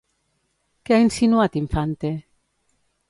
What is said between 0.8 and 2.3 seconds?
Què ha insinuat Infante?